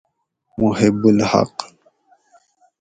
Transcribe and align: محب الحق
محب 0.57 1.05
الحق 1.07 1.61